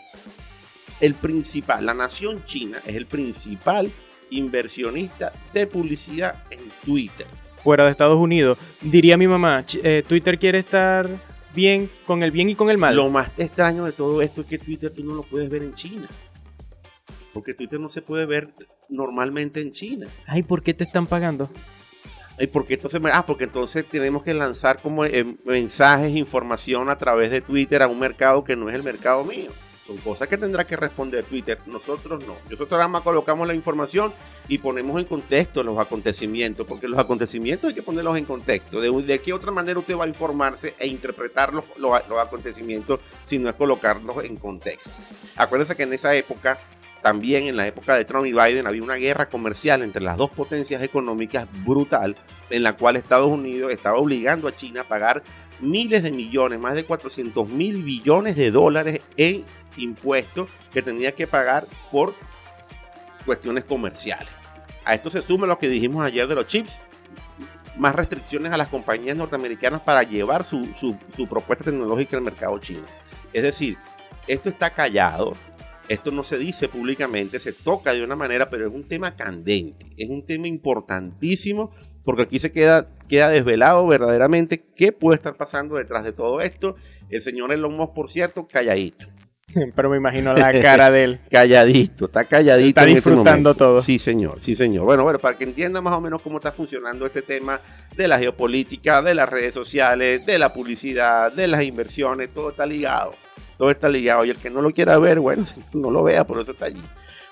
el 1.02 1.14
principal, 1.16 1.86
la 1.86 1.94
nación 1.94 2.46
china 2.46 2.82
es 2.86 2.96
el 2.96 3.08
principal 3.08 3.92
inversionista 4.38 5.32
de 5.54 5.68
publicidad 5.68 6.44
en 6.50 6.60
Twitter. 6.84 7.28
Fuera 7.64 7.86
de 7.86 7.92
Estados 7.92 8.20
Unidos, 8.20 8.58
diría 8.82 9.16
mi 9.18 9.28
mamá, 9.28 9.64
eh, 9.84 10.04
Twitter 10.08 10.38
quiere 10.38 10.60
estar 10.60 11.08
bien 11.56 11.90
con 12.06 12.24
el 12.24 12.32
bien 12.32 12.50
y 12.50 12.56
con 12.56 12.70
el 12.70 12.78
mal. 12.78 12.96
Lo 12.96 13.10
más 13.10 13.30
extraño 13.38 13.86
de 13.86 13.92
todo 13.92 14.22
esto 14.22 14.42
es 14.42 14.48
que 14.48 14.58
Twitter 14.58 14.92
tú 14.92 15.04
no 15.04 15.14
lo 15.14 15.24
puedes 15.24 15.50
ver 15.50 15.64
en 15.64 15.74
China. 15.76 16.08
Porque 17.34 17.54
Twitter 17.54 17.80
no 17.80 17.90
se 17.90 18.02
puede 18.02 18.26
ver 18.26 18.50
normalmente 18.90 19.62
en 19.62 19.72
China. 19.72 20.08
Ay, 20.28 20.44
¿por 20.44 20.62
qué 20.62 20.74
te 20.74 20.84
están 20.84 21.08
pagando? 21.08 21.50
¿Y 22.40 22.48
porque 22.48 22.76
entonces, 22.76 23.00
ah, 23.14 23.26
porque 23.26 23.44
entonces 23.44 23.86
tenemos 23.88 24.24
que 24.24 24.34
lanzar 24.34 24.80
como 24.82 25.06
eh, 25.06 25.26
mensajes, 25.46 26.16
información 26.16 26.90
a 26.90 26.98
través 26.98 27.30
de 27.30 27.42
Twitter 27.42 27.82
a 27.82 27.88
un 27.88 28.00
mercado 28.00 28.44
que 28.44 28.56
no 28.56 28.70
es 28.70 28.76
el 28.76 28.84
mercado 28.84 29.24
mío. 29.24 29.52
Son 29.86 29.98
cosas 29.98 30.30
que 30.30 30.38
tendrá 30.38 30.66
que 30.66 30.78
responder 30.78 31.26
Twitter. 31.26 31.60
Nosotros 31.66 32.26
no. 32.26 32.38
Nosotros 32.50 32.72
nada 32.72 32.88
más 32.88 33.02
colocamos 33.02 33.46
la 33.46 33.54
información 33.54 34.14
y 34.48 34.58
ponemos 34.60 34.98
en 34.98 35.06
contexto 35.06 35.62
los 35.62 35.78
acontecimientos, 35.78 36.66
porque 36.66 36.88
los 36.88 36.98
acontecimientos 36.98 37.70
hay 37.70 37.76
que 37.76 37.82
ponerlos 37.82 38.18
en 38.18 38.24
contexto. 38.24 38.80
¿De, 38.80 38.90
de 39.04 39.20
qué 39.20 39.34
otra 39.34 39.52
manera 39.52 39.80
usted 39.80 39.98
va 39.98 40.06
a 40.06 40.08
informarse 40.08 40.74
e 40.80 40.88
interpretar 40.88 41.54
los, 41.54 41.66
los, 41.78 41.92
los 42.08 42.18
acontecimientos 42.18 43.02
si 43.26 43.40
no 43.40 43.50
es 43.50 43.56
colocarlos 43.56 44.24
en 44.24 44.38
contexto? 44.38 44.90
Acuérdense 45.36 45.76
que 45.76 45.84
en 45.84 45.94
esa 45.94 46.16
época 46.16 46.58
también 47.02 47.48
en 47.48 47.58
la 47.58 47.68
época 47.68 47.98
de 47.98 48.06
Trump 48.06 48.26
y 48.26 48.32
Biden 48.32 48.66
había 48.66 48.82
una 48.82 48.96
guerra 48.96 49.28
comercial 49.28 49.82
entre 49.82 50.02
las 50.02 50.16
dos 50.16 50.32
potencias 50.32 50.82
económicas 50.82 51.46
brutal, 51.66 52.16
en 52.50 52.64
la 52.64 52.78
cual 52.78 52.96
Estados 52.96 53.28
Unidos 53.28 53.74
estaba 53.74 53.98
obligando 53.98 54.48
a 54.48 54.56
China 54.56 54.82
a 54.82 54.88
pagar 54.88 55.22
miles 55.60 56.04
de 56.04 56.12
millones, 56.12 56.60
más 56.60 56.76
de 56.76 56.86
400 56.86 57.48
mil 57.50 57.84
billones 57.84 58.36
de 58.38 58.52
dólares 58.52 59.02
en 59.18 59.44
impuestos 59.78 60.50
que 60.72 60.82
tenía 60.82 61.14
que 61.14 61.28
pagar 61.28 61.66
por 61.92 62.16
cuestiones 63.26 63.64
comerciales. 63.64 64.34
A 64.86 64.96
esto 64.96 65.10
se 65.10 65.22
suma 65.22 65.48
lo 65.48 65.58
que 65.58 65.70
dijimos 65.70 66.06
ayer 66.06 66.28
de 66.28 66.36
los 66.36 66.48
chips, 66.48 66.80
más 67.78 67.96
restricciones 67.96 68.52
a 68.52 68.58
las 68.58 68.68
compañías 68.68 69.16
norteamericanas 69.16 69.82
para 69.82 70.04
llevar 70.04 70.44
su, 70.44 70.68
su 70.76 71.28
propuesta 71.28 71.66
tecnológica 71.66 72.18
al 72.18 72.24
mercado 72.24 72.58
chino. 72.60 72.86
Es 73.32 73.44
decir, 73.44 73.78
esto 74.28 74.50
está 74.50 74.70
callado, 74.70 75.34
esto 75.90 76.12
no 76.12 76.24
se 76.24 76.38
dice 76.38 76.70
públicamente, 76.70 77.40
se 77.40 77.52
toca 77.52 77.94
de 77.94 78.04
una 78.04 78.16
manera, 78.16 78.50
pero 78.50 78.68
es 78.68 78.74
un 78.74 78.88
tema 78.88 79.16
candente, 79.16 79.88
es 79.98 80.10
un 80.10 80.26
tema 80.26 80.48
importantísimo 80.48 81.72
porque 82.04 82.24
aquí 82.24 82.40
se 82.40 82.52
queda, 82.52 82.90
queda 83.08 83.30
desvelado 83.30 83.88
verdaderamente 83.88 84.64
qué 84.76 84.92
puede 84.92 85.16
estar 85.16 85.36
pasando 85.36 85.76
detrás 85.76 86.04
de 86.04 86.12
todo 86.12 86.42
esto. 86.42 86.76
El 87.10 87.22
señor 87.22 87.52
Elon 87.52 87.76
Musk, 87.76 87.94
por 87.94 88.10
cierto, 88.10 88.48
calladito. 88.48 89.06
Pero 89.76 89.90
me 89.90 89.98
imagino 89.98 90.34
la 90.34 90.52
cara 90.62 90.92
de 90.92 91.04
él. 91.04 91.20
calladito, 91.32 92.06
está 92.06 92.26
calladito. 92.26 92.68
Está 92.70 92.82
este 92.82 92.96
disfrutando 92.96 93.54
todo. 93.56 93.82
Sí, 93.82 94.00
señor, 94.00 94.40
sí, 94.40 94.56
señor. 94.56 94.86
Bueno, 94.86 95.04
bueno, 95.04 95.20
para 95.20 95.38
que 95.38 95.44
entienda 95.44 95.82
más 95.82 95.94
o 95.94 96.02
menos 96.02 96.22
cómo 96.22 96.38
está 96.38 96.52
funcionando 96.52 97.06
este 97.06 97.22
tema 97.22 97.62
de 97.96 98.08
la 98.08 98.20
geopolítica, 98.20 99.02
de 99.02 99.16
las 99.16 99.30
redes 99.30 99.54
sociales, 99.54 100.26
de 100.26 100.40
la 100.40 100.54
publicidad, 100.54 101.32
de 101.32 101.48
las 101.48 101.64
inversiones, 101.64 102.34
todo 102.34 102.50
está 102.50 102.66
ligado 102.66 103.12
todo 103.58 103.72
está 103.72 103.88
ligado. 103.88 104.26
Y 104.26 104.30
el 104.30 104.38
que 104.38 104.50
no 104.50 104.62
lo 104.62 104.72
quiera 104.72 104.98
ver, 104.98 105.20
bueno, 105.20 105.46
no 105.74 105.92
lo 105.92 106.04
vea, 106.04 106.26
por 106.26 106.40
eso 106.40 106.52
está 106.52 106.66
allí. 106.66 106.82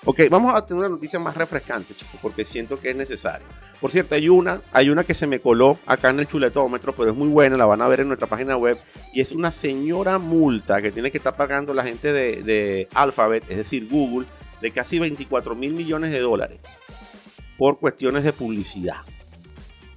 Ok, 0.04 0.22
vamos 0.28 0.52
a 0.54 0.66
tener 0.66 0.80
una 0.80 0.88
noticia 0.88 1.20
más 1.20 1.36
refrescante, 1.36 1.94
chicos, 1.94 2.18
porque 2.20 2.44
siento 2.44 2.78
que 2.80 2.90
es 2.90 2.96
necesario. 2.96 3.46
Por 3.80 3.92
cierto, 3.92 4.16
hay 4.16 4.28
una, 4.28 4.60
hay 4.72 4.90
una 4.90 5.04
que 5.04 5.14
se 5.14 5.28
me 5.28 5.40
coló 5.40 5.78
acá 5.86 6.10
en 6.10 6.18
el 6.18 6.26
chuletómetro, 6.26 6.92
pero 6.92 7.10
es 7.10 7.16
muy 7.16 7.28
buena, 7.28 7.56
la 7.56 7.66
van 7.66 7.82
a 7.82 7.88
ver 7.88 8.00
en 8.00 8.08
nuestra 8.08 8.26
página 8.26 8.56
web. 8.56 8.78
Y 9.12 9.20
es 9.20 9.30
una 9.30 9.52
señora 9.52 10.18
multa 10.18 10.82
que 10.82 10.90
tiene 10.90 11.10
que 11.12 11.18
estar 11.18 11.36
pagando 11.36 11.72
la 11.72 11.84
gente 11.84 12.12
de, 12.12 12.42
de 12.42 12.88
Alphabet, 12.94 13.44
es 13.48 13.58
decir, 13.58 13.88
Google, 13.88 14.26
de 14.60 14.70
casi 14.72 14.98
24 14.98 15.54
mil 15.54 15.72
millones 15.72 16.12
de 16.12 16.20
dólares 16.20 16.60
por 17.56 17.78
cuestiones 17.78 18.24
de 18.24 18.32
publicidad. 18.32 19.02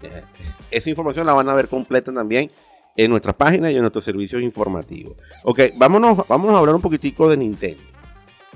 Eh, 0.03 0.23
esa 0.69 0.89
información 0.89 1.25
la 1.25 1.33
van 1.33 1.49
a 1.49 1.53
ver 1.53 1.67
completa 1.67 2.13
también 2.13 2.51
en 2.95 3.09
nuestras 3.09 3.35
páginas 3.35 3.71
y 3.71 3.75
en 3.75 3.81
nuestros 3.81 4.05
servicios 4.05 4.41
informativos. 4.41 5.15
Ok, 5.43 5.59
vámonos, 5.75 6.27
vámonos 6.27 6.55
a 6.55 6.59
hablar 6.59 6.75
un 6.75 6.81
poquitico 6.81 7.29
de 7.29 7.37
Nintendo. 7.37 7.81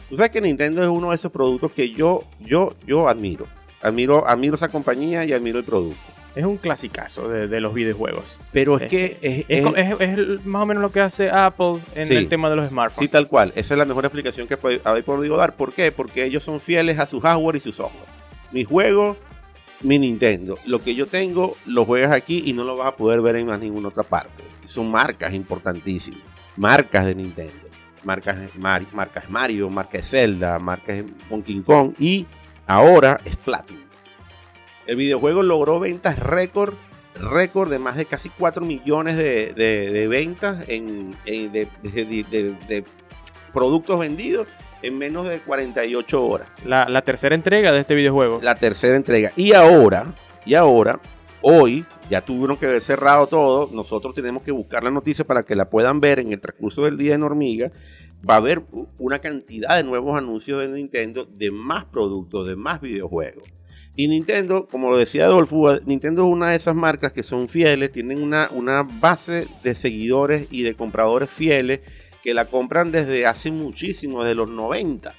Tú 0.10 0.16
sabes 0.16 0.32
que 0.32 0.42
Nintendo 0.42 0.82
es 0.82 0.90
uno 0.90 1.10
de 1.10 1.16
esos 1.16 1.32
productos 1.32 1.72
que 1.72 1.92
yo, 1.92 2.24
yo, 2.40 2.74
yo 2.86 3.08
admiro. 3.08 3.46
Admiro, 3.82 4.28
admiro 4.28 4.56
esa 4.56 4.70
compañía 4.70 5.24
y 5.24 5.34
admiro 5.34 5.60
el 5.60 5.64
producto. 5.64 6.02
Es 6.36 6.46
un 6.46 6.58
clasicazo 6.58 7.28
de, 7.28 7.60
los 7.60 7.74
videojuegos. 7.74 8.40
Pero 8.52 8.80
es, 8.80 8.90
que 8.90 9.46
es, 9.48 10.46
más 10.46 10.64
o 10.64 10.66
menos 10.66 10.82
lo 10.82 10.92
que 10.92 11.02
hace 11.02 11.30
Apple 11.30 11.80
en 11.96 12.12
el 12.12 12.30
tema 12.30 12.50
de 12.50 12.56
los 12.56 12.70
smartphones. 12.70 13.08
Sí, 13.08 13.12
tal 13.12 13.28
cual. 13.28 13.52
Esa 13.56 13.74
es 13.74 13.78
la 13.78 13.86
mejor 13.86 14.06
explicación 14.06 14.48
que 14.48 14.58
habéis 14.84 15.06
podido 15.06 15.38
dar. 15.38 15.56
¿Por 15.56 15.74
qué? 15.74 15.92
Porque 15.92 16.24
ellos 16.24 16.44
son 16.44 16.60
fieles 16.60 17.00
a 17.00 17.06
su 17.06 17.20
hardware 17.20 17.58
y 17.58 17.60
su 17.60 17.72
software. 17.72 18.08
Mi 18.52 18.64
juego, 18.64 19.18
mi 19.82 20.00
Nintendo. 20.00 20.58
Lo 20.66 20.82
que 20.82 20.96
yo 20.96 21.08
tengo, 21.08 21.56
lo 21.66 21.86
juegas 21.86 22.12
aquí 22.12 22.44
y 22.46 22.54
no 22.54 22.64
lo 22.64 22.78
vas 22.78 22.88
a 22.88 22.96
poder 22.96 23.22
ver 23.22 23.36
en 23.36 23.48
más 23.48 23.60
ninguna 23.60 23.90
otra 23.90 24.04
parte. 24.04 24.44
Son 24.66 24.90
marcas 24.90 25.34
importantísimas. 25.34 26.22
Marcas 26.58 27.06
de 27.06 27.16
Nintendo. 27.16 27.69
Marcas, 28.04 28.38
marcas 28.56 29.30
Mario, 29.30 29.70
marcas 29.70 30.10
Zelda, 30.10 30.60
marcas 30.60 31.04
King 31.46 31.62
Kong 31.62 31.94
y 32.00 32.26
ahora 32.68 33.20
Splatoon. 33.32 33.90
El 34.86 34.96
videojuego 34.96 35.44
logró 35.44 35.80
ventas 35.80 36.18
récord, 36.18 36.74
récord 37.14 37.70
de 37.70 37.78
más 37.78 37.96
de 37.96 38.06
casi 38.06 38.30
4 38.30 38.66
millones 38.66 39.18
de, 39.18 40.08
ventas 40.10 40.66
en, 40.68 41.16
de, 41.26 42.84
productos 43.54 44.00
vendidos 44.00 44.48
en 44.82 44.98
menos 44.98 45.28
de 45.28 45.42
48 45.42 46.26
horas. 46.26 46.48
La, 46.66 47.02
tercera 47.04 47.36
entrega 47.36 47.72
de 47.72 47.82
este 47.82 47.94
videojuego. 47.94 48.40
La 48.42 48.56
tercera 48.56 48.96
entrega. 48.96 49.32
Y 49.36 49.54
ahora, 49.54 50.08
y 50.44 50.56
ahora, 50.56 51.00
hoy, 51.42 51.86
ya 52.10 52.26
tuvieron 52.26 52.58
que 52.58 52.66
haber 52.66 52.82
cerrado 52.82 53.28
todo. 53.28 53.70
Nosotros 53.72 54.16
tenemos 54.16 54.44
que 54.44 54.52
buscar 54.52 54.84
la 54.84 54.92
noticia 54.92 55.26
para 55.26 55.44
que 55.44 55.56
la 55.56 55.70
puedan 55.70 56.00
ver 56.00 56.20
en 56.20 56.34
el 56.34 56.42
transcurso 56.42 56.86
del 56.86 56.98
día 56.98 57.16
en 57.16 57.24
Hormiga. 57.24 57.72
Va 58.28 58.36
a 58.36 58.38
haber 58.38 58.64
una 58.98 59.20
cantidad 59.20 59.78
de 59.78 59.84
nuevos 59.84 60.18
anuncios 60.18 60.60
de 60.62 60.68
Nintendo 60.68 61.26
de 61.26 61.52
más 61.52 61.86
productos, 61.86 62.48
de 62.48 62.56
más 62.56 62.82
videojuegos. 62.82 63.44
Y 63.96 64.08
Nintendo, 64.08 64.68
como 64.68 64.90
lo 64.90 64.98
decía 64.98 65.26
Adolfo, 65.26 65.78
Nintendo 65.86 66.26
es 66.26 66.34
una 66.34 66.52
de 66.52 66.56
esas 66.56 66.76
marcas 66.76 67.12
que 67.12 67.24
son 67.24 67.50
fieles, 67.50 67.92
tienen 67.92 68.22
una, 68.22 68.50
una 68.52 68.84
base 68.84 69.48
de 69.64 69.76
seguidores 69.76 70.48
y 70.52 70.64
de 70.64 70.74
compradores 70.74 71.30
fieles 71.30 71.82
que 72.24 72.34
la 72.34 72.46
compran 72.46 72.92
desde 72.92 73.26
hace 73.26 73.52
muchísimo, 73.52 74.24
desde 74.24 74.36
los 74.36 74.50
90. 74.50 75.14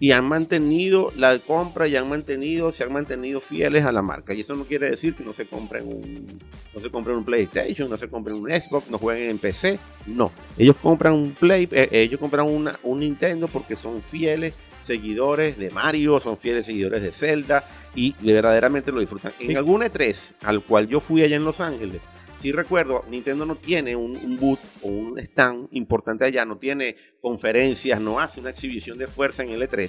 Y 0.00 0.10
han 0.10 0.24
mantenido 0.26 1.12
la 1.16 1.38
compra 1.38 1.86
y 1.86 1.96
han 1.96 2.08
mantenido, 2.08 2.72
se 2.72 2.84
han 2.84 2.92
mantenido 2.92 3.40
fieles 3.40 3.84
a 3.84 3.92
la 3.92 4.02
marca. 4.02 4.34
Y 4.34 4.40
eso 4.40 4.54
no 4.56 4.64
quiere 4.64 4.90
decir 4.90 5.14
que 5.14 5.22
no 5.22 5.32
se 5.32 5.46
compren 5.46 5.86
un, 5.86 6.26
no 6.74 6.80
se 6.80 6.90
compren 6.90 7.16
un 7.16 7.24
PlayStation, 7.24 7.88
no 7.88 7.96
se 7.96 8.08
compren 8.08 8.36
un 8.36 8.50
Xbox, 8.50 8.90
no 8.90 8.98
jueguen 8.98 9.30
en 9.30 9.38
PC. 9.38 9.78
No. 10.06 10.32
Ellos 10.58 10.76
compran 10.82 11.12
un 11.12 11.32
Play, 11.32 11.68
eh, 11.70 11.88
ellos 11.92 12.18
compran 12.18 12.46
una, 12.46 12.78
un 12.82 13.00
Nintendo 13.00 13.48
porque 13.48 13.76
son 13.76 14.02
fieles 14.02 14.54
seguidores 14.82 15.58
de 15.58 15.70
Mario, 15.70 16.20
son 16.20 16.36
fieles 16.36 16.66
seguidores 16.66 17.02
de 17.02 17.12
Zelda 17.12 17.66
y 17.94 18.14
verdaderamente 18.20 18.92
lo 18.92 19.00
disfrutan. 19.00 19.32
En 19.40 19.56
algún 19.56 19.82
E3 19.82 20.16
al 20.42 20.62
cual 20.62 20.88
yo 20.88 21.00
fui 21.00 21.22
allá 21.22 21.36
en 21.36 21.44
Los 21.44 21.60
Ángeles, 21.60 22.00
si 22.44 22.52
recuerdo, 22.52 23.06
Nintendo 23.08 23.46
no 23.46 23.56
tiene 23.56 23.96
un, 23.96 24.14
un, 24.18 24.38
boot 24.38 24.60
o 24.82 24.88
un 24.88 25.18
stand 25.18 25.66
importante 25.70 26.26
allá, 26.26 26.44
no 26.44 26.58
tiene 26.58 26.94
conferencias, 27.22 27.98
no 27.98 28.20
hace 28.20 28.38
una 28.38 28.50
exhibición 28.50 28.98
de 28.98 29.06
fuerza 29.06 29.44
en 29.44 29.48
el 29.48 29.62
E3, 29.62 29.88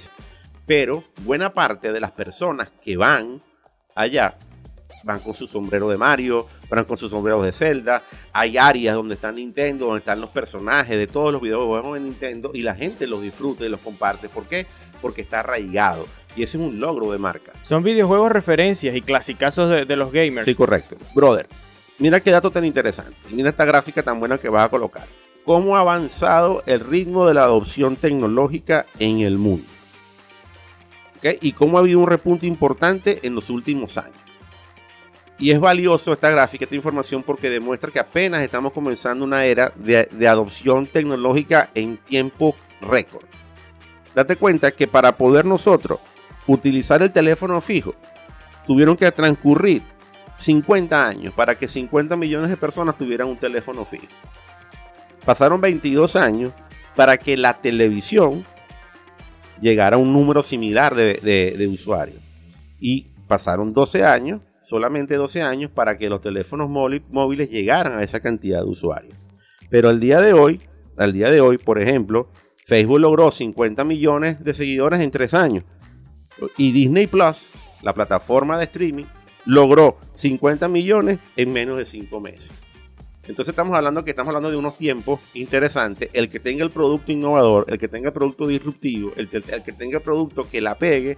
pero 0.64 1.04
buena 1.20 1.52
parte 1.52 1.92
de 1.92 2.00
las 2.00 2.12
personas 2.12 2.70
que 2.82 2.96
van 2.96 3.42
allá 3.94 4.38
van 5.04 5.20
con 5.20 5.34
su 5.34 5.46
sombrero 5.46 5.90
de 5.90 5.98
Mario, 5.98 6.46
van 6.70 6.86
con 6.86 6.96
sus 6.96 7.10
sombreros 7.10 7.44
de 7.44 7.52
Zelda. 7.52 8.02
Hay 8.32 8.56
áreas 8.56 8.94
donde 8.94 9.16
está 9.16 9.30
Nintendo, 9.30 9.84
donde 9.84 9.98
están 9.98 10.22
los 10.22 10.30
personajes 10.30 10.96
de 10.96 11.06
todos 11.06 11.32
los 11.32 11.42
videojuegos 11.42 11.92
de 11.92 12.00
Nintendo 12.00 12.52
y 12.54 12.62
la 12.62 12.74
gente 12.74 13.06
los 13.06 13.20
disfruta 13.20 13.66
y 13.66 13.68
los 13.68 13.80
comparte. 13.80 14.30
¿Por 14.30 14.46
qué? 14.46 14.66
Porque 15.02 15.20
está 15.20 15.40
arraigado. 15.40 16.06
Y 16.34 16.42
ese 16.42 16.56
es 16.56 16.64
un 16.64 16.80
logro 16.80 17.12
de 17.12 17.18
marca. 17.18 17.52
Son 17.60 17.82
videojuegos 17.82 18.32
referencias 18.32 18.96
y 18.96 19.02
clasicazos 19.02 19.68
de, 19.68 19.84
de 19.84 19.96
los 19.96 20.10
gamers. 20.10 20.46
Sí, 20.46 20.54
correcto. 20.54 20.96
Brother, 21.14 21.46
Mira 21.98 22.20
qué 22.20 22.30
dato 22.30 22.50
tan 22.50 22.64
interesante. 22.64 23.16
Mira 23.30 23.50
esta 23.50 23.64
gráfica 23.64 24.02
tan 24.02 24.18
buena 24.18 24.38
que 24.38 24.48
vas 24.48 24.66
a 24.66 24.68
colocar. 24.68 25.06
Cómo 25.44 25.76
ha 25.76 25.80
avanzado 25.80 26.62
el 26.66 26.80
ritmo 26.80 27.26
de 27.26 27.34
la 27.34 27.44
adopción 27.44 27.96
tecnológica 27.96 28.84
en 28.98 29.20
el 29.20 29.38
mundo. 29.38 29.66
Y 31.40 31.52
cómo 31.52 31.78
ha 31.78 31.80
habido 31.80 31.98
un 32.00 32.06
repunte 32.06 32.46
importante 32.46 33.20
en 33.26 33.34
los 33.34 33.50
últimos 33.50 33.96
años. 33.96 34.20
Y 35.38 35.50
es 35.50 35.58
valioso 35.58 36.12
esta 36.12 36.30
gráfica, 36.30 36.64
esta 36.64 36.76
información, 36.76 37.22
porque 37.22 37.50
demuestra 37.50 37.90
que 37.90 37.98
apenas 37.98 38.42
estamos 38.42 38.72
comenzando 38.72 39.24
una 39.24 39.44
era 39.44 39.72
de 39.76 40.28
adopción 40.28 40.86
tecnológica 40.86 41.70
en 41.74 41.96
tiempo 41.96 42.54
récord. 42.80 43.24
Date 44.14 44.36
cuenta 44.36 44.70
que 44.70 44.86
para 44.86 45.16
poder 45.16 45.44
nosotros 45.44 45.98
utilizar 46.46 47.02
el 47.02 47.12
teléfono 47.12 47.60
fijo, 47.60 47.94
tuvieron 48.66 48.96
que 48.96 49.10
transcurrir 49.10 49.82
50 50.38 51.06
años 51.06 51.34
para 51.34 51.58
que 51.58 51.68
50 51.68 52.16
millones 52.16 52.50
de 52.50 52.56
personas 52.56 52.96
tuvieran 52.96 53.28
un 53.28 53.36
teléfono 53.36 53.84
fijo. 53.84 54.06
Pasaron 55.24 55.60
22 55.60 56.16
años 56.16 56.52
para 56.94 57.16
que 57.16 57.36
la 57.36 57.60
televisión 57.60 58.44
llegara 59.60 59.96
a 59.96 59.98
un 59.98 60.12
número 60.12 60.42
similar 60.42 60.94
de, 60.94 61.68
usuarios. 61.72 62.20
Y 62.78 63.08
pasaron 63.26 63.72
12 63.72 64.04
años, 64.04 64.40
solamente 64.62 65.16
12 65.16 65.42
años, 65.42 65.70
para 65.70 65.98
que 65.98 66.08
los 66.08 66.20
teléfonos 66.20 66.68
móviles 66.68 67.50
llegaran 67.50 67.98
a 67.98 68.02
esa 68.02 68.20
cantidad 68.20 68.62
de 68.62 68.68
usuarios. 68.68 69.14
Pero 69.70 69.88
al 69.88 70.00
día 70.00 70.20
de 70.20 70.32
hoy, 70.32 70.60
al 70.96 71.12
día 71.12 71.30
de 71.30 71.40
hoy, 71.40 71.58
por 71.58 71.80
ejemplo, 71.80 72.28
Facebook 72.66 73.00
logró 73.00 73.30
50 73.30 73.84
millones 73.84 74.42
de 74.42 74.54
seguidores 74.54 75.00
en 75.00 75.10
3 75.10 75.34
años. 75.34 75.64
Y 76.56 76.72
Disney 76.72 77.06
Plus, 77.06 77.46
la 77.82 77.92
plataforma 77.94 78.58
de 78.58 78.64
streaming, 78.64 79.04
logró 79.46 79.96
50 80.16 80.68
millones 80.68 81.18
en 81.36 81.52
menos 81.52 81.78
de 81.78 81.86
5 81.86 82.20
meses. 82.20 82.50
Entonces 83.28 83.52
estamos 83.52 83.76
hablando 83.76 84.04
que 84.04 84.10
estamos 84.10 84.28
hablando 84.28 84.50
de 84.50 84.56
unos 84.56 84.76
tiempos 84.78 85.20
interesantes. 85.34 86.10
El 86.12 86.28
que 86.28 86.38
tenga 86.38 86.62
el 86.62 86.70
producto 86.70 87.10
innovador, 87.10 87.66
el 87.68 87.78
que 87.78 87.88
tenga 87.88 88.08
el 88.08 88.12
producto 88.12 88.46
disruptivo, 88.46 89.12
el 89.16 89.28
que, 89.28 89.38
el 89.38 89.62
que 89.62 89.72
tenga 89.72 89.98
el 89.98 90.02
producto 90.02 90.48
que 90.48 90.60
la 90.60 90.76
pegue, 90.76 91.16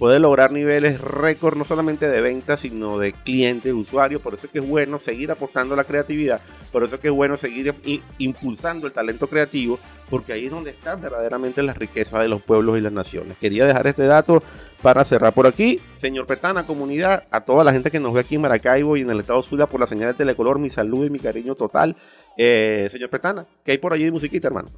puede 0.00 0.18
lograr 0.18 0.50
niveles 0.50 0.98
récord 0.98 1.58
no 1.58 1.64
solamente 1.66 2.08
de 2.08 2.22
ventas, 2.22 2.60
sino 2.60 2.98
de 2.98 3.12
clientes, 3.12 3.74
usuarios. 3.74 4.22
Por 4.22 4.32
eso 4.32 4.46
es 4.46 4.52
que 4.52 4.60
es 4.60 4.66
bueno 4.66 4.98
seguir 4.98 5.30
apostando 5.30 5.74
a 5.74 5.76
la 5.76 5.84
creatividad, 5.84 6.40
por 6.72 6.82
eso 6.82 6.94
es 6.94 7.02
que 7.02 7.08
es 7.08 7.14
bueno 7.14 7.36
seguir 7.36 7.74
impulsando 8.16 8.86
el 8.86 8.94
talento 8.94 9.26
creativo, 9.26 9.78
porque 10.08 10.32
ahí 10.32 10.46
es 10.46 10.50
donde 10.50 10.70
está 10.70 10.96
verdaderamente 10.96 11.62
la 11.62 11.74
riqueza 11.74 12.18
de 12.18 12.28
los 12.28 12.40
pueblos 12.40 12.78
y 12.78 12.80
las 12.80 12.94
naciones. 12.94 13.36
Quería 13.36 13.66
dejar 13.66 13.86
este 13.88 14.04
dato 14.04 14.42
para 14.80 15.04
cerrar 15.04 15.34
por 15.34 15.46
aquí. 15.46 15.78
Señor 16.00 16.26
Petana, 16.26 16.64
comunidad, 16.64 17.24
a 17.30 17.42
toda 17.42 17.62
la 17.62 17.70
gente 17.70 17.90
que 17.90 18.00
nos 18.00 18.14
ve 18.14 18.20
aquí 18.20 18.36
en 18.36 18.40
Maracaibo 18.40 18.96
y 18.96 19.02
en 19.02 19.10
el 19.10 19.20
estado 19.20 19.42
Zulia 19.42 19.66
por 19.66 19.80
la 19.80 19.86
señal 19.86 20.12
de 20.12 20.14
Telecolor, 20.14 20.58
mi 20.58 20.70
salud 20.70 21.04
y 21.04 21.10
mi 21.10 21.18
cariño 21.18 21.54
total. 21.54 21.94
Eh, 22.38 22.88
señor 22.90 23.10
Petana, 23.10 23.44
¿qué 23.66 23.72
hay 23.72 23.78
por 23.78 23.92
allí 23.92 24.04
de 24.04 24.12
musiquita, 24.12 24.48
hermano? 24.48 24.70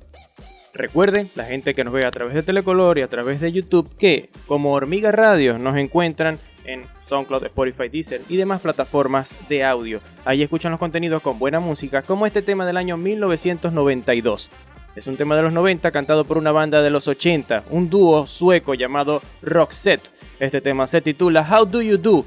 Recuerden, 0.75 1.31
la 1.35 1.45
gente 1.45 1.75
que 1.75 1.85
nos 1.85 1.93
ve 1.93 2.07
a 2.07 2.11
través 2.11 2.35
de 2.35 2.43
Telecolor 2.43 2.99
y 2.99 3.03
a 3.03 3.09
través 3.09 3.41
de 3.41 3.53
YouTube, 3.53 3.95
que 3.99 4.31
como 4.47 4.73
Hormiga 4.73 5.13
Radio 5.13 5.59
nos 5.59 5.77
encuentran 5.77 6.39
en 6.65 6.83
SoundCloud, 7.07 7.45
Spotify, 7.45 7.89
Deezer 7.91 8.23
y 8.29 8.37
demás 8.37 8.63
plataformas 8.63 9.35
de 9.51 9.65
audio. 9.65 10.01
Ahí 10.25 10.43
escuchan 10.43 10.71
los 10.71 10.79
contenidos 10.79 11.21
con 11.21 11.39
buena 11.39 11.61
música, 11.61 12.01
como 12.01 12.27
este 12.27 12.41
tema 12.41 12.65
del 12.65 12.79
año 12.79 12.97
1992. 12.97 14.51
Es 14.97 15.07
un 15.07 15.17
tema 15.17 15.37
de 15.37 15.43
los 15.43 15.53
90 15.53 15.91
cantado 15.91 16.25
por 16.25 16.39
una 16.39 16.53
banda 16.53 16.81
de 16.81 16.91
los 16.91 17.07
80, 17.07 17.65
un 17.71 17.91
dúo 17.91 18.27
sueco 18.27 18.73
llamado 18.73 19.21
Roxette. 19.43 20.09
Este 20.39 20.63
tema 20.63 20.87
se 20.87 21.03
titula 21.03 21.47
How 21.49 21.67
Do 21.67 21.83
You 21.83 21.99
Do? 21.99 22.25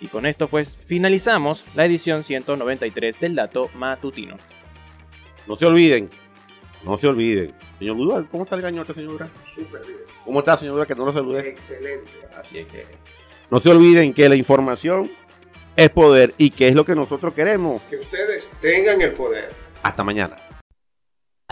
Y 0.00 0.08
con 0.08 0.26
esto 0.26 0.48
pues 0.48 0.76
finalizamos 0.76 1.64
la 1.76 1.84
edición 1.84 2.24
193 2.24 3.20
del 3.20 3.36
dato 3.36 3.70
matutino. 3.74 4.36
No 5.46 5.56
se 5.56 5.66
olviden, 5.66 6.10
no 6.82 6.98
se 6.98 7.06
olviden. 7.06 7.54
Señor 7.78 7.96
Budua, 7.96 8.26
¿cómo 8.30 8.44
está 8.44 8.56
el 8.56 8.62
gañote, 8.62 8.94
señor 8.94 9.12
Dura? 9.12 9.30
Súper 9.46 9.86
bien. 9.86 10.00
¿Cómo 10.24 10.40
está, 10.40 10.56
señor 10.56 10.74
Dura? 10.74 10.86
Que 10.86 10.94
no 10.94 11.04
lo 11.04 11.12
salude. 11.12 11.48
Excelente. 11.48 12.10
Así 12.38 12.58
es 12.58 12.66
que. 12.66 12.86
No 13.50 13.58
se 13.58 13.70
olviden 13.70 14.12
que 14.14 14.28
la 14.28 14.36
información 14.36 15.10
es 15.76 15.90
poder 15.90 16.34
y 16.38 16.50
que 16.50 16.68
es 16.68 16.74
lo 16.74 16.84
que 16.84 16.94
nosotros 16.94 17.34
queremos. 17.34 17.82
Que 17.90 17.96
ustedes 17.96 18.52
tengan 18.60 19.00
el 19.00 19.12
poder. 19.12 19.52
Hasta 19.82 20.04
mañana. 20.04 20.36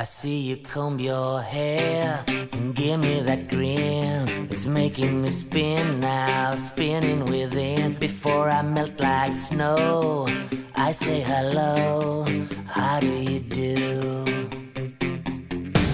I 0.00 0.04
see 0.04 0.48
you 0.48 0.58
comb 0.62 1.00
your 1.00 1.40
hair 1.40 2.22
and 2.28 2.72
give 2.72 2.98
me 2.98 3.20
that 3.22 3.48
grin. 3.48 4.46
It's 4.48 4.64
making 4.64 5.20
me 5.20 5.28
spin 5.28 5.98
now, 5.98 6.54
spinning 6.54 7.24
within. 7.24 7.94
Before 7.94 8.48
I 8.48 8.62
melt 8.62 9.00
like 9.00 9.34
snow, 9.34 10.28
I 10.76 10.92
say 10.92 11.20
hello. 11.20 12.26
How 12.66 13.00
do 13.00 13.08
you 13.08 13.40
do? 13.40 14.57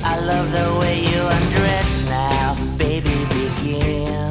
I 0.06 0.20
love 0.20 0.52
the 0.52 0.78
way 0.80 1.00
you 1.00 1.20
undress 1.36 2.08
now, 2.08 2.54
baby. 2.76 3.24
Begin. 3.38 4.28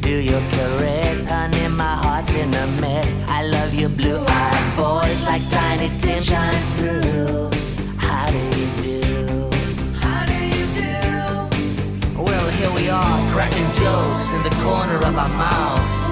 Do 0.00 0.14
your 0.30 0.40
caress, 0.50 1.24
honey. 1.24 1.68
My 1.68 1.96
heart's 1.96 2.32
in 2.32 2.54
a 2.54 2.66
mess. 2.80 3.16
I 3.28 3.44
love 3.46 3.74
your 3.74 3.88
blue-eyed 3.88 4.66
voice 4.76 5.26
like 5.26 5.42
Tiny 5.50 5.90
Tim 5.98 6.22
shines 6.22 6.74
through. 6.76 7.50
How 7.98 8.30
do 8.30 8.38
you 8.38 8.68
do? 8.86 9.50
How 9.98 10.24
do 10.24 10.38
you 10.54 10.66
do? 10.80 12.22
Well, 12.22 12.48
here 12.58 12.72
we 12.78 12.88
are, 12.88 13.18
cracking 13.34 13.70
jokes 13.82 14.32
in 14.32 14.42
the 14.48 14.54
corner 14.62 14.98
of 14.98 15.18
our 15.18 15.32
mouths, 15.44 16.02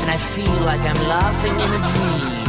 and 0.00 0.10
I 0.10 0.16
feel 0.16 0.58
like 0.62 0.80
I'm 0.80 1.02
laughing 1.08 1.56
in 1.64 1.70
a 1.78 1.82
dream. 1.90 2.39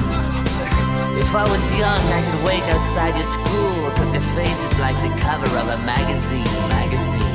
If 1.17 1.35
I 1.35 1.43
was 1.43 1.63
young, 1.77 1.99
I 1.99 2.21
could 2.23 2.45
wait 2.45 2.63
outside 2.73 3.15
your 3.15 3.25
school, 3.25 3.91
cause 3.91 4.13
your 4.13 4.21
face 4.35 4.63
is 4.63 4.79
like 4.79 4.95
the 4.97 5.09
cover 5.19 5.47
of 5.57 5.67
a 5.67 5.77
magazine, 5.85 6.43
magazine. 6.69 7.30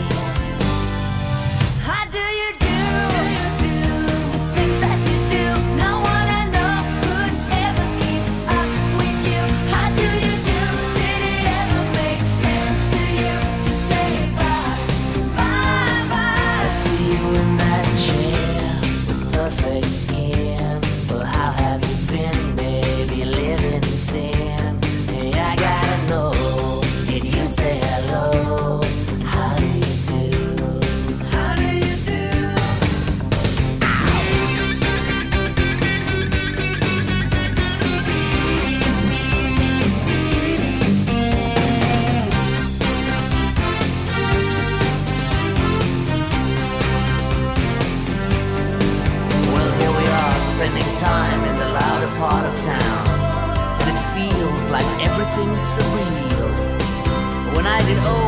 When 57.87 57.99
I 57.99 58.26